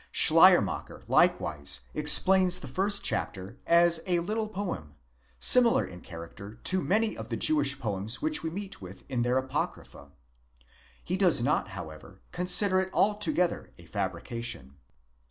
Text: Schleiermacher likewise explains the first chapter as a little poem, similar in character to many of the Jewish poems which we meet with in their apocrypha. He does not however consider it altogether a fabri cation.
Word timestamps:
Schleiermacher 0.11 1.03
likewise 1.07 1.81
explains 1.93 2.57
the 2.57 2.67
first 2.67 3.03
chapter 3.03 3.59
as 3.67 4.01
a 4.07 4.19
little 4.21 4.47
poem, 4.49 4.95
similar 5.37 5.85
in 5.85 6.01
character 6.01 6.55
to 6.55 6.81
many 6.81 7.15
of 7.15 7.29
the 7.29 7.37
Jewish 7.37 7.77
poems 7.79 8.19
which 8.19 8.41
we 8.41 8.49
meet 8.49 8.81
with 8.81 9.05
in 9.11 9.21
their 9.21 9.37
apocrypha. 9.37 10.09
He 11.03 11.17
does 11.17 11.43
not 11.43 11.67
however 11.77 12.19
consider 12.31 12.81
it 12.81 12.89
altogether 12.91 13.73
a 13.77 13.85
fabri 13.85 14.23
cation. 14.23 14.77